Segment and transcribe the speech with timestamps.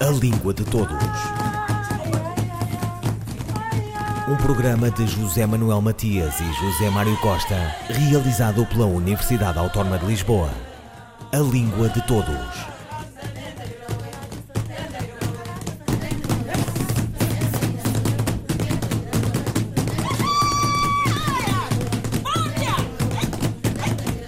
[0.00, 0.96] A Língua de Todos.
[4.28, 10.06] Um programa de José Manuel Matias e José Mário Costa, realizado pela Universidade Autónoma de
[10.06, 10.50] Lisboa.
[11.32, 12.28] A Língua de Todos.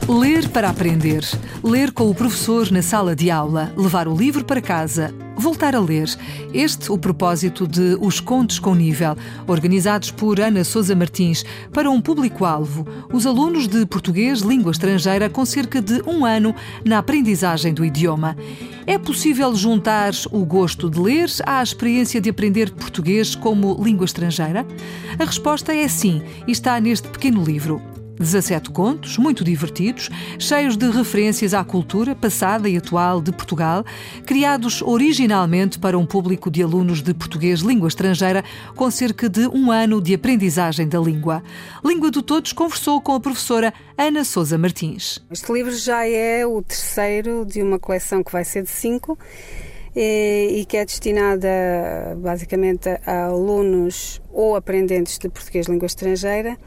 [0.09, 1.25] Ler para aprender.
[1.63, 3.73] Ler com o professor na sala de aula.
[3.77, 5.15] Levar o livro para casa.
[5.41, 6.07] Voltar a ler.
[6.53, 11.99] Este o propósito de Os Contos com Nível, organizados por Ana Sousa Martins, para um
[11.99, 16.55] público-alvo, os alunos de português língua estrangeira com cerca de um ano
[16.85, 18.37] na aprendizagem do idioma.
[18.87, 24.67] É possível juntar o gosto de ler à experiência de aprender português como língua estrangeira?
[25.19, 27.81] A resposta é sim e está neste pequeno livro.
[28.21, 33.83] 17 contos, muito divertidos, cheios de referências à cultura passada e atual de Portugal,
[34.27, 38.45] criados originalmente para um público de alunos de português língua estrangeira
[38.77, 41.43] com cerca de um ano de aprendizagem da língua.
[41.83, 45.19] Língua do Todos conversou com a professora Ana Sousa Martins.
[45.31, 49.19] Este livro já é o terceiro de uma coleção que vai ser de cinco
[49.97, 51.49] e, que é destinada
[52.19, 56.59] basicamente a alunos ou aprendentes de português língua estrangeira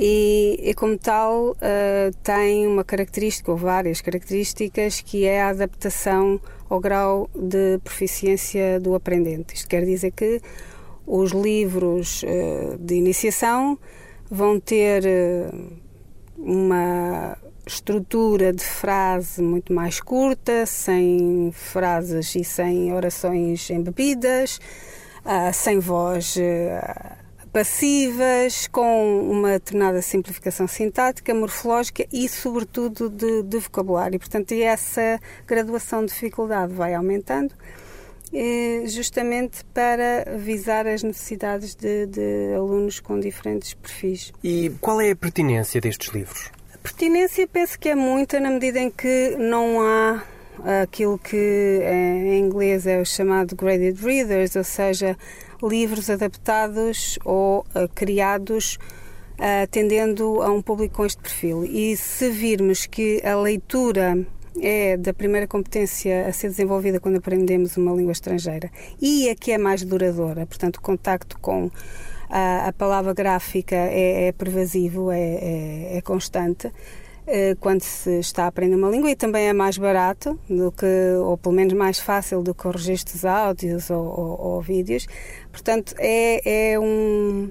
[0.00, 6.40] e, e como tal, uh, tem uma característica, ou várias características, que é a adaptação
[6.70, 9.56] ao grau de proficiência do aprendente.
[9.56, 10.40] Isto quer dizer que
[11.04, 13.76] os livros uh, de iniciação
[14.30, 15.80] vão ter uh,
[16.38, 24.60] uma estrutura de frase muito mais curta, sem frases e sem orações embebidas,
[25.24, 26.36] uh, sem voz
[27.58, 34.16] passivas, com uma determinada simplificação sintática, morfológica e, sobretudo, de, de vocabulário.
[34.16, 37.52] Portanto, essa graduação de dificuldade vai aumentando
[38.32, 44.32] eh, justamente para visar as necessidades de, de, alunos com diferentes perfis.
[44.44, 46.52] E qual é a pertinência destes livros?
[46.72, 50.22] A pertinência penso que é muita na medida em que não há
[50.82, 55.16] aquilo que em inglês é o chamado graded readers, ou seja,
[55.62, 58.78] livros adaptados ou uh, criados
[59.38, 61.64] uh, atendendo a um público com este perfil.
[61.64, 64.26] E se virmos que a leitura
[64.60, 68.70] é da primeira competência a ser desenvolvida quando aprendemos uma língua estrangeira
[69.00, 71.70] e a que é mais duradoura, portanto, o contacto com
[72.28, 76.72] a, a palavra gráfica é, é pervasivo, é, é, é constante.
[77.30, 80.86] Eh, quando se está a aprender uma língua e também é mais barato do que,
[81.22, 85.06] ou pelo menos mais fácil do que os registros áudios ou, ou, ou vídeos.
[85.52, 87.50] Portanto, é, é um,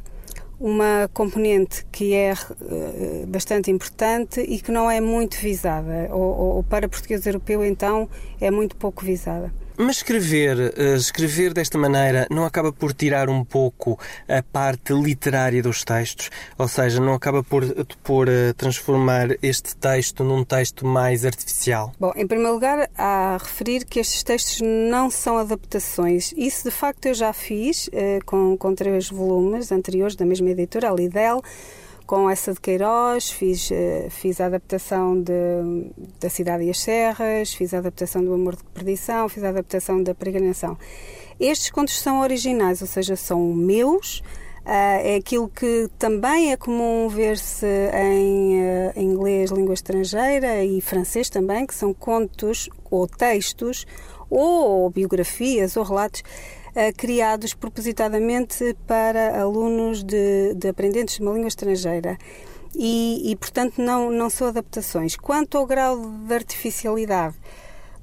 [0.60, 6.64] uma componente que é uh, bastante importante e que não é muito visada, ou, ou
[6.64, 8.10] para português europeu, então,
[8.42, 9.54] é muito pouco visada.
[9.80, 15.62] Mas escrever, eh, escrever desta maneira não acaba por tirar um pouco a parte literária
[15.62, 16.32] dos textos?
[16.58, 17.64] Ou seja, não acaba por,
[18.04, 21.92] por eh, transformar este texto num texto mais artificial?
[22.00, 26.34] Bom, em primeiro lugar, há a referir que estes textos não são adaptações.
[26.36, 30.90] Isso, de facto, eu já fiz eh, com, com três volumes anteriores da mesma editora,
[30.90, 31.44] a Lidl
[32.08, 35.92] com essa de Queiroz, fiz, eh, fiz a adaptação de,
[36.22, 40.02] da Cidade e as Serras, fiz a adaptação do Amor de Perdição, fiz a adaptação
[40.02, 40.78] da Peregrinação.
[41.38, 44.24] Estes contos são originais, ou seja, são meus,
[44.68, 51.30] Uh, é aquilo que também é comum ver-se em, uh, inglês, língua estrangeira e francês
[51.30, 53.88] também, que são contos ou textos
[54.30, 56.22] ou biografias ou relatos
[56.96, 62.18] criados propositadamente para alunos de, de aprendentes de uma língua estrangeira.
[62.76, 65.16] E, e, portanto, não, não são adaptações.
[65.16, 67.36] Quanto ao grau de artificialidade,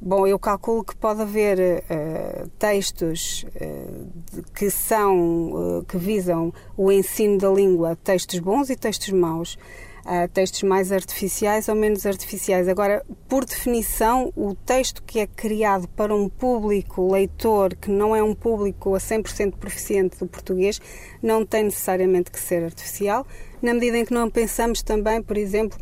[0.07, 6.93] Bom, eu calculo que pode haver uh, textos uh, que são, uh, que visam o
[6.93, 9.57] ensino da língua, textos bons e textos maus
[10.05, 12.69] uh, textos mais artificiais ou menos artificiais.
[12.69, 18.23] Agora, por definição, o texto que é criado para um público leitor que não é
[18.23, 20.81] um público a 100% proficiente do português
[21.23, 23.27] não tem necessariamente que ser artificial,
[23.63, 25.79] na medida em que não pensamos também, por exemplo,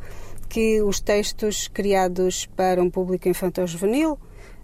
[0.48, 4.18] que os textos criados para um público infantil-juvenil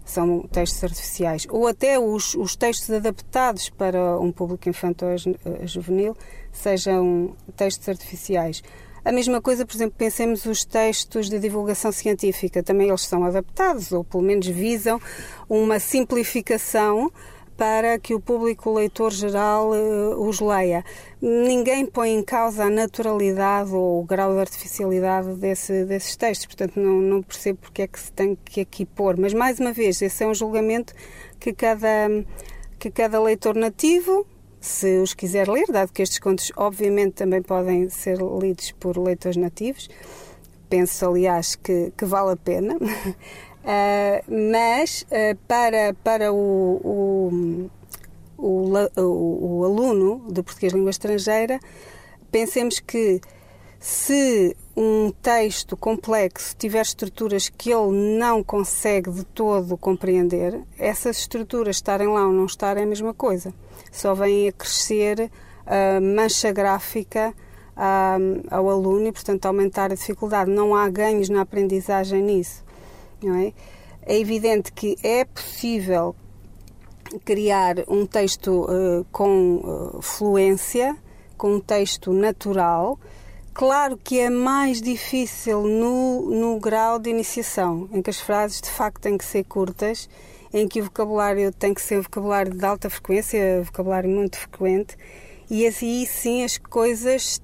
[0.05, 6.15] são textos artificiais, ou até os, os textos adaptados para um público infantil-juvenil
[6.51, 8.63] sejam textos artificiais.
[9.03, 13.91] A mesma coisa, por exemplo, pensemos os textos de divulgação científica, também eles são adaptados,
[13.91, 14.99] ou pelo menos visam
[15.47, 17.11] uma simplificação
[17.59, 20.81] para que o público leitor geral uh, os leia.
[21.21, 26.79] Ninguém põe em causa a naturalidade ou o grau de artificialidade desse, desses textos, portanto
[26.79, 29.17] não, não percebo porque é que se tem que aqui pôr.
[29.17, 30.93] Mas mais uma vez, esse é um julgamento
[31.37, 32.07] que cada,
[32.79, 34.25] que cada leitor nativo
[34.59, 39.37] se os quiser ler, dado que estes contos, obviamente, também podem ser lidos por leitores
[39.37, 39.89] nativos.
[40.69, 42.75] Penso, aliás, que, que vale a pena.
[42.77, 47.69] uh, mas uh, para, para o,
[48.37, 48.51] o,
[48.97, 51.59] o, o, aluno de português língua estrangeira,
[52.31, 53.21] pensemos que
[53.79, 61.75] se um texto complexo tiver estruturas que ele não consegue de todo compreender, essas estruturas
[61.75, 63.53] estarem lá ou não estarem é a mesma coisa
[63.91, 65.31] só vem a crescer
[65.65, 67.33] a mancha gráfica
[68.49, 70.51] ao aluno e, portanto, aumentar a dificuldade.
[70.51, 72.63] Não há ganhos na aprendizagem nisso.
[73.23, 73.53] Não é?
[74.01, 76.15] é evidente que é possível
[77.23, 80.95] criar um texto uh, com uh, fluência,
[81.37, 82.99] com um texto natural.
[83.59, 88.69] Claro que é mais difícil no, no grau de iniciação, em que as frases de
[88.69, 90.09] facto têm que ser curtas
[90.53, 94.95] em que o vocabulário tem que ser vocabulário de alta frequência, vocabulário muito frequente,
[95.49, 97.41] e assim sim as coisas,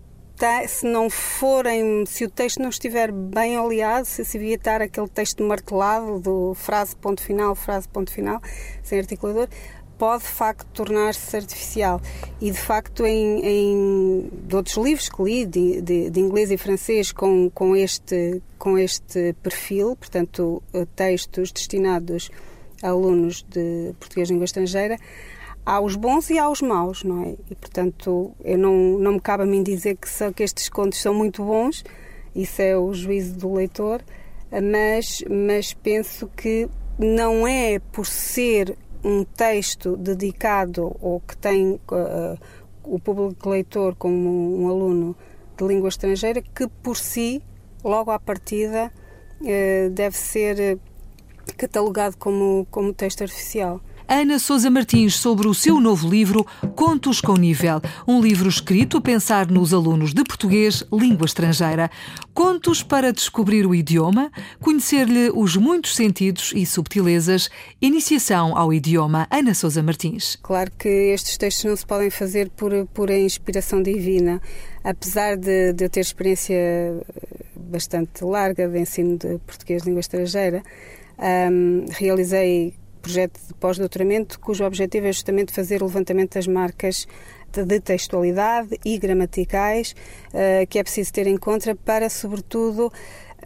[0.70, 5.44] se não forem, se o texto não estiver bem oleado, se se evitar aquele texto
[5.44, 8.42] martelado do frase ponto final, frase ponto final,
[8.82, 9.50] sem articulador,
[9.98, 12.02] pode de facto tornar-se artificial.
[12.42, 16.58] E de facto, em, em de outros livros que li, de, de, de, inglês e
[16.58, 20.62] francês, com, com, este, com este perfil, portanto,
[20.96, 22.30] textos destinados
[22.84, 24.98] alunos de português de língua estrangeira,
[25.66, 27.36] há os bons e há os maus, não é?
[27.50, 31.02] E, portanto, eu não, não me cabe a mim dizer que, são, que estes contos
[31.02, 31.84] são muito bons,
[32.36, 34.02] isso é o juízo do leitor,
[34.52, 42.40] mas, mas penso que não é por ser um texto dedicado ou que tem uh,
[42.84, 45.16] o público leitor como um aluno
[45.56, 47.44] de língua estrangeira que por si,
[47.84, 48.92] logo à partida,
[49.42, 50.80] uh, deve ser
[51.56, 53.80] catalogado como, como texto artificial.
[54.08, 59.02] Ana Sousa Martins sobre o seu novo livro Contos com Nível, um livro escrito a
[59.02, 61.90] pensar nos alunos de português língua estrangeira.
[62.34, 64.32] Contos para descobrir o idioma,
[64.62, 67.50] conhecer-lhe os muitos sentidos e subtilezas,
[67.82, 69.28] iniciação ao idioma.
[69.32, 70.38] Ana Sousa Martins.
[70.44, 74.40] Claro que estes textos não se podem fazer por pura inspiração divina,
[74.84, 76.56] apesar de, de eu ter experiência
[77.56, 80.62] bastante larga de ensino de português língua estrangeira
[81.18, 82.74] um, realizei
[83.06, 87.08] projeto de pós-doutoramento cujo objetivo é justamente fazer o levantamento das marcas
[87.52, 89.96] de textualidade e gramaticais
[90.30, 92.92] uh, que é preciso ter em conta para, sobretudo,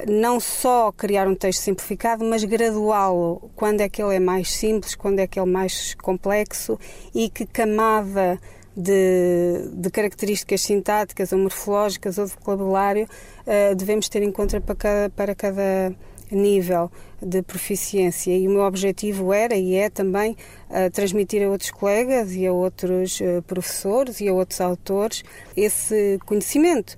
[0.07, 3.51] não só criar um texto simplificado, mas graduá-lo.
[3.53, 6.79] Quando é que ele é mais simples, quando é que ele é mais complexo
[7.13, 8.39] e que camada
[8.75, 13.09] de, de características sintáticas ou morfológicas ou de vocabulário
[13.45, 15.93] uh, devemos ter em conta para cada, para cada
[16.31, 16.91] nível
[17.21, 18.35] de proficiência.
[18.37, 20.35] E o meu objetivo era e é também
[20.69, 25.23] uh, transmitir a outros colegas e a outros uh, professores e a outros autores
[25.55, 26.97] esse conhecimento.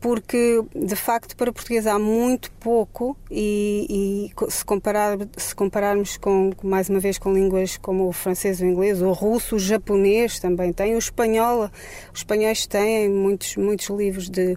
[0.00, 6.52] Porque de facto para português há muito pouco e, e se, comparar, se compararmos com
[6.64, 10.72] mais uma vez com línguas como o francês, o inglês, o russo, o japonês também
[10.72, 11.70] tem, o espanhol,
[12.12, 14.56] os espanhóis têm muitos muitos livros de,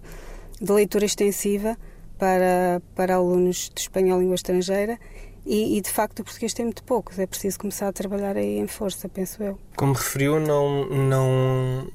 [0.59, 1.77] de leitura extensiva
[2.21, 4.99] para, para alunos de espanhol língua estrangeira
[5.43, 7.17] e, e, de facto o português tem muito poucos.
[7.17, 9.57] É preciso começar a trabalhar aí em força, penso eu.
[9.75, 11.91] Como referiu, não, não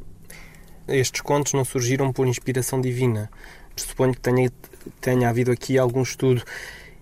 [0.89, 3.31] estes contos não surgiram por inspiração divina.
[3.77, 4.51] Suponho que tenha,
[5.01, 6.43] tenha havido aqui algum estudo.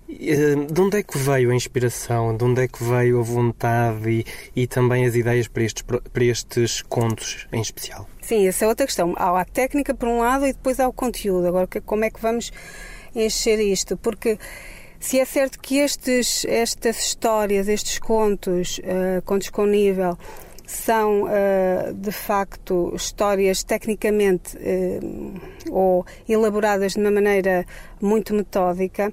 [0.07, 2.37] Eh, de onde é que veio a inspiração?
[2.37, 6.25] De onde é que veio a vontade e, e também as ideias para estes, para
[6.25, 8.07] estes contos em especial?
[8.21, 9.15] Sim, essa é outra questão.
[9.17, 11.47] Há a técnica por um lado e depois há o conteúdo.
[11.47, 12.53] Agora, como é que vamos
[13.15, 14.39] encher isto, porque
[15.05, 20.17] se é certo que estes, estas histórias, estes contos, uh, contos com nível,
[20.67, 25.41] são uh, de facto histórias tecnicamente uh,
[25.71, 27.67] ou elaboradas de uma maneira
[28.01, 29.13] muito metódica.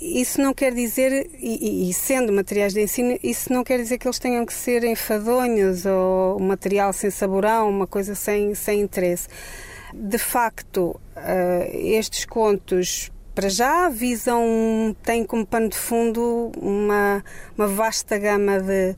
[0.00, 4.08] isso não quer dizer, e, e, sendo materiais de ensino, isso não quer dizer que
[4.08, 9.28] eles tenham que ser enfadonhos ou material sem saborão, uma coisa sem, sem interesse.
[9.92, 17.24] De facto, uh, estes contos para já visam, têm como pano de fundo uma,
[17.56, 18.94] uma vasta gama de,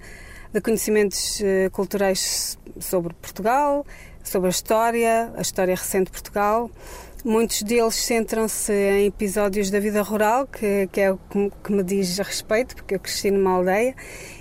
[0.52, 3.86] de conhecimentos uh, culturais sobre Portugal,
[4.22, 6.70] sobre a história, a história recente de Portugal,
[7.24, 12.18] Muitos deles centram-se em episódios da vida rural, que, que é o que me diz
[12.18, 13.94] respeito, porque eu cresci numa aldeia,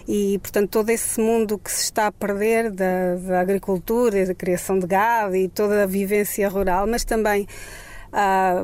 [0.07, 4.79] e portanto todo esse mundo que se está a perder da, da agricultura, da criação
[4.79, 7.47] de gado e toda a vivência rural, mas também
[8.15, 8.63] Há,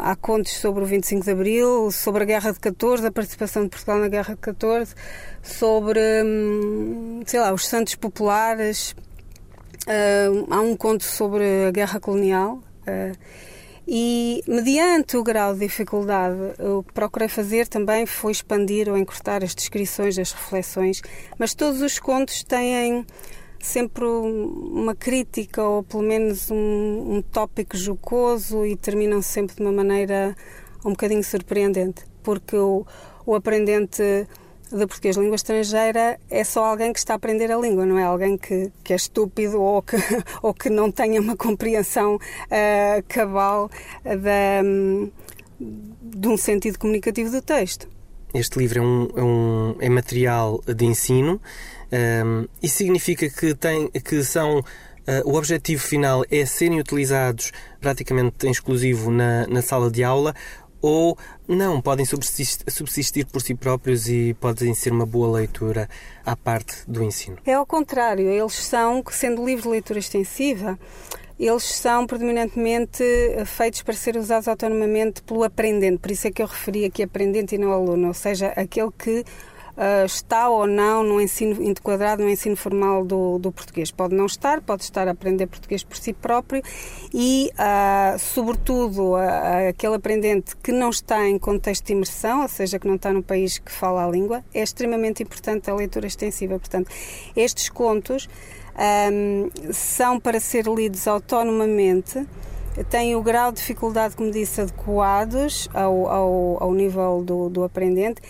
[0.00, 3.68] há contos sobre o 25 de Abril, sobre a Guerra de 14, a participação de
[3.68, 4.92] Portugal na Guerra de 14,
[5.40, 8.96] sobre, hum, sei lá, os santos populares.
[9.86, 12.58] Uh, há um conto sobre a Guerra Colonial.
[13.86, 19.42] E, mediante o grau de dificuldade, o que procurei fazer também foi expandir ou encurtar
[19.42, 21.02] as descrições, as reflexões,
[21.38, 23.04] mas todos os contos têm
[23.58, 29.72] sempre uma crítica ou pelo menos um, um tópico jocoso e terminam sempre de uma
[29.72, 30.36] maneira
[30.84, 32.84] um bocadinho surpreendente, porque o,
[33.24, 34.26] o aprendente
[34.72, 38.04] de português língua estrangeira é só alguém que está a aprender a língua, não é
[38.04, 39.96] alguém que, que é estúpido ou que,
[40.42, 43.70] ou que não tenha uma compreensão uh, cabal
[44.64, 45.10] um,
[46.02, 47.88] de um sentido comunicativo do texto.
[48.34, 51.40] Este livro é, um, é, um, é material de ensino
[51.92, 54.64] um, isso significa que, tem, que são.
[55.02, 57.50] Uh, o objetivo final é serem utilizados
[57.80, 60.32] praticamente em exclusivo na, na sala de aula
[60.82, 65.88] ou não, podem subsistir, subsistir, por si próprios e podem ser uma boa leitura
[66.26, 67.38] à parte do ensino?
[67.46, 70.78] É ao contrário, eles são, sendo livros de leitura extensiva,
[71.38, 73.02] eles são predominantemente
[73.46, 77.54] feitos para ser usados autonomamente pelo aprendente, por isso é que eu referi aqui aprendente
[77.54, 79.24] e não aluno, ou seja, aquele que
[79.76, 83.90] uh, está ou não no ensino enquadrado no ensino formal do, do, português.
[83.90, 86.62] Pode não estar, pode estar a aprender português por si próprio
[87.12, 92.78] e, uh, sobretudo, uh, aquele aprendente que não está em contexto de imersão, ou seja,
[92.78, 96.58] que não está no país que fala a língua, é extremamente importante a leitura extensiva.
[96.58, 96.90] Portanto,
[97.36, 98.28] estes contos
[99.12, 102.26] um, são para ser lidos autonomamente
[102.88, 108.22] têm o grau de dificuldade, como disse, adequados ao, ao, ao nível do, do aprendente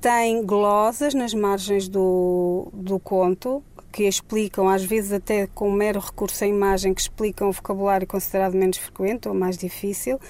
[0.00, 3.62] tem glosas nas margens do, do conto
[3.92, 8.54] que explicam, às vezes até com mero recurso à imagem, que explicam o vocabulário considerado
[8.54, 10.20] menos frequente ou mais difícil,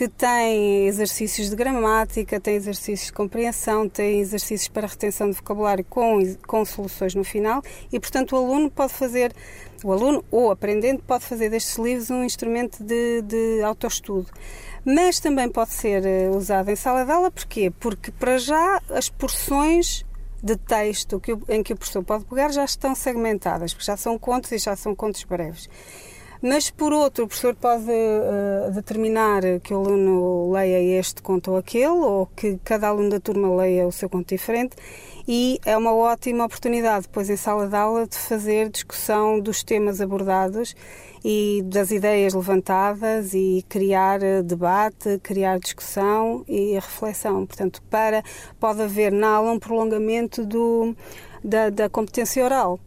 [0.00, 5.84] que tem exercícios de gramática, tem exercícios de compreensão, tem exercícios para retenção de vocabulário
[5.84, 9.30] com, com soluções no final e, portanto, o aluno pode fazer,
[9.84, 14.28] o aluno ou aprendente pode fazer destes livros um instrumento de, de autoestudo
[14.86, 17.70] mas também pode ser eh, usado em sala de aula, porquê?
[17.78, 20.06] Porque para já as porções
[20.42, 24.18] de texto que, em que o professor pode pegar já estão segmentadas, porque já são
[24.18, 25.68] contos e já são contos breves.
[26.42, 31.58] Mas, por outro, o professor pode uh, determinar que o aluno leia este conto ou
[31.58, 34.74] aquele, ou que cada aluno da turma leia o seu conto diferente,
[35.28, 40.00] e é uma ótima oportunidade, depois, em sala de aula, de fazer discussão dos temas
[40.00, 40.74] abordados
[41.22, 47.44] e das ideias levantadas e criar eh, debate, criar discussão e reflexão.
[47.44, 48.24] Portanto, para,
[48.58, 50.96] pode haver na aula um prolongamento do,
[51.44, 52.80] da, da competência oral.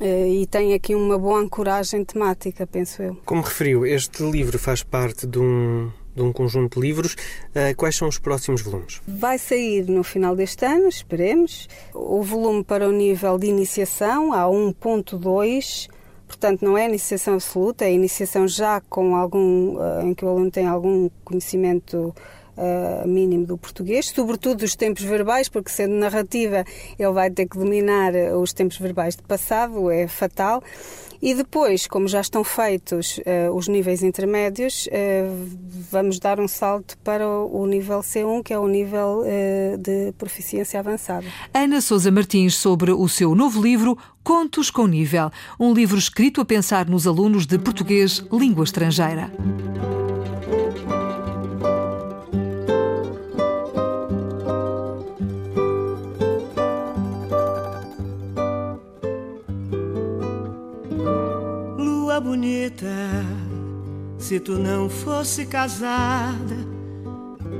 [0.00, 3.16] Eh, e tem aqui uma boa ancoragem temática, penso eu.
[3.24, 7.16] Como referiu, este livro faz parte de um, de um conjunto de livros.
[7.54, 9.00] Eh, quais são os próximos volumes?
[9.06, 11.68] Vai sair no final deste ano, esperemos.
[11.94, 15.88] O volume para o nível de iniciação, há 1.2
[16.28, 20.50] Portanto, não é iniciação absoluta, é iniciação já com algum, uh, em que o aluno
[20.50, 22.14] tem algum conhecimento
[22.58, 26.64] uh, mínimo do português, sobretudo os tempos verbais, porque sendo narrativa
[26.98, 30.62] ele vai ter que dominar os tempos verbais de passado, é fatal.
[31.20, 35.48] E depois, como já estão feitos uh, os níveis intermédios, uh,
[35.90, 40.78] vamos dar um salto para o, nível C1, que é o nível uh, de proficiência
[40.78, 41.26] avançada.
[41.52, 46.44] Ana Sousa Martins sobre o seu novo livro Contos com Nível, um livro escrito a
[46.44, 49.32] pensar nos alunos de português língua estrangeira.
[64.18, 66.56] Se tu não fosse casada,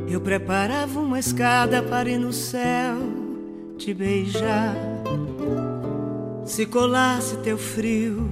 [0.08, 2.96] eu preparava uma escada para ir no céu
[3.76, 4.74] te beijar.
[6.44, 8.28] Se colasse teu frio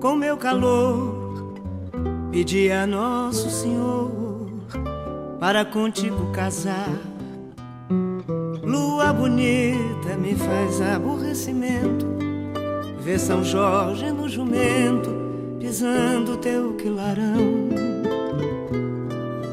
[0.00, 1.54] com meu calor,
[2.30, 4.10] pedia a Nosso Senhor
[5.38, 6.98] para contigo casar.
[8.62, 12.06] Lua bonita me faz aborrecimento,
[13.00, 15.19] ver São Jorge no jumento
[15.70, 17.68] pisando teu quilarão.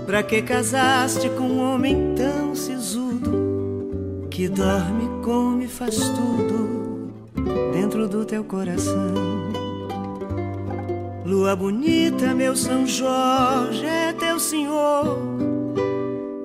[0.08, 7.12] Pra que casaste com um homem tão sisudo que dorme, come, faz tudo
[7.72, 9.14] dentro do teu coração?
[11.24, 15.20] Lua bonita, meu São Jorge é teu senhor.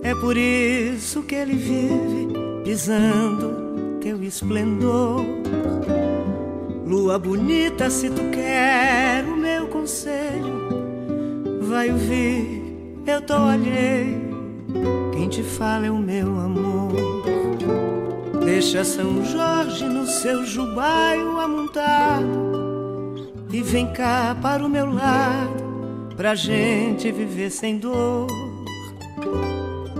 [0.02, 2.28] É por isso que ele vive
[2.62, 5.24] pisando teu esplendor.
[6.92, 10.68] Lua bonita, se tu quer o meu conselho,
[11.62, 14.30] vai ouvir, eu tô alheio.
[15.12, 16.92] Quem te fala é o meu amor.
[18.44, 22.28] Deixa São Jorge no seu jubaio amontado
[23.52, 28.28] e vem cá para o meu lado, pra gente viver sem dor.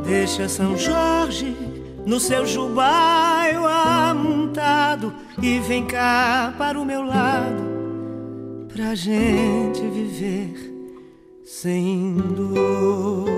[0.07, 1.57] Deixa São Jorge
[2.07, 5.13] no seu jubaio amontado
[5.43, 7.72] e vem cá para o meu lado,
[8.73, 10.55] pra gente viver
[11.45, 13.29] sem dor.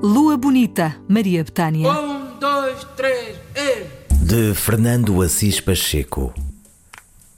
[0.00, 1.90] Lua Bonita, Maria Betânia.
[1.90, 3.84] Um, dois, três, e...
[4.24, 6.32] De Fernando Assis Pacheco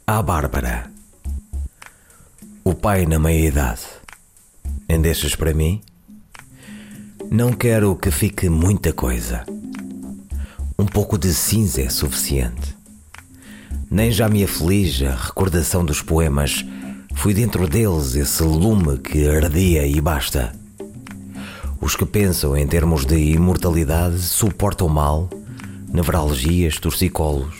[0.07, 0.91] à Bárbara.
[2.63, 3.87] O pai na meia-idade.
[4.89, 5.81] Endestes para mim?
[7.31, 9.47] Não quero que fique muita coisa.
[10.93, 12.77] Pouco de cinza é suficiente.
[13.89, 16.65] Nem já me aflige a recordação dos poemas.
[17.15, 20.53] Fui dentro deles esse lume que ardia e basta.
[21.81, 25.31] Os que pensam em termos de imortalidade suportam mal,
[25.93, 27.55] nevralgias, torcicolos,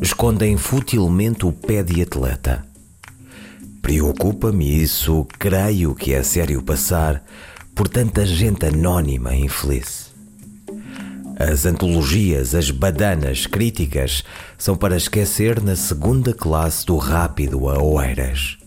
[0.00, 2.64] escondem futilmente o pé de atleta.
[3.80, 7.24] Preocupa-me isso, creio que é sério passar
[7.74, 9.97] por tanta gente anónima e infeliz.
[11.38, 14.24] As antologias, as badanas críticas
[14.58, 18.58] são para esquecer na segunda classe do rápido a oeiras.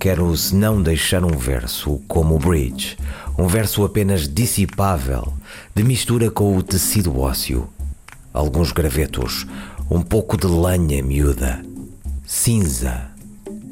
[0.00, 2.96] Quero, se não deixar um verso como o bridge,
[3.38, 5.34] um verso apenas dissipável,
[5.74, 7.68] de mistura com o tecido ósseo,
[8.32, 9.46] alguns gravetos,
[9.90, 11.62] um pouco de lenha miúda,
[12.24, 13.11] cinza.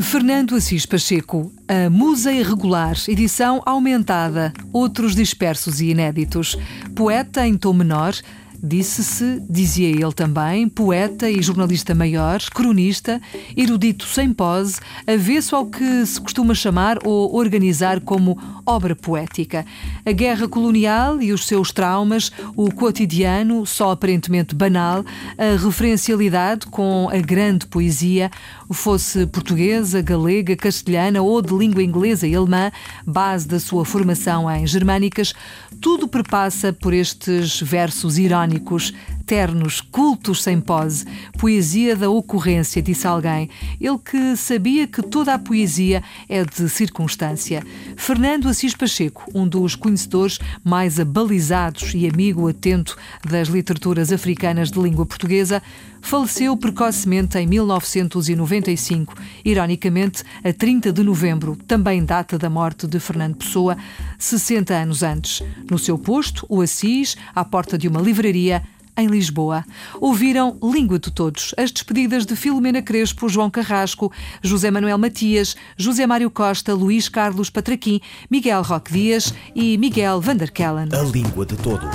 [0.02, 6.56] Fernando Assis Pacheco, A Musa Irregular, edição aumentada, outros dispersos e inéditos.
[6.94, 8.14] Poeta em tom menor,
[8.62, 13.20] Disse-se, dizia ele também, poeta e jornalista maior, cronista,
[13.56, 19.64] erudito sem pose, avesso ao que se costuma chamar ou organizar como obra poética.
[20.04, 25.04] A guerra colonial e os seus traumas, o cotidiano, só aparentemente banal,
[25.38, 28.30] a referencialidade com a grande poesia,
[28.70, 32.70] fosse portuguesa, galega, castelhana ou de língua inglesa e alemã,
[33.06, 35.32] base da sua formação em germânicas,
[35.80, 38.94] tudo perpassa por estes versos irónicos, crónicos
[39.30, 41.06] ternos, cultos sem pose,
[41.38, 43.48] poesia da ocorrência, disse alguém.
[43.80, 47.64] Ele que sabia que toda a poesia é de circunstância.
[47.96, 54.80] Fernando Assis Pacheco, um dos conhecedores mais abalizados e amigo atento das literaturas africanas de
[54.80, 55.62] língua portuguesa,
[56.00, 59.14] faleceu precocemente em 1995,
[59.44, 63.76] ironicamente a 30 de novembro, também data da morte de Fernando Pessoa,
[64.18, 65.40] 60 anos antes.
[65.70, 68.60] No seu posto, o Assis, à porta de uma livraria,
[69.00, 69.64] em Lisboa.
[70.00, 76.06] Ouviram Língua de Todos, as despedidas de Filomena Crespo, João Carrasco, José Manuel Matias, José
[76.06, 80.88] Mário Costa, Luís Carlos Patraquim, Miguel Roque Dias e Miguel Vanderkellen.
[80.92, 81.90] A Língua de Todos.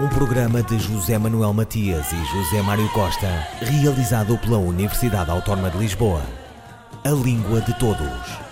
[0.00, 5.76] Um programa de José Manuel Matias e José Mário Costa, realizado pela Universidade Autónoma de
[5.76, 6.22] Lisboa.
[7.04, 8.49] A Língua de Todos.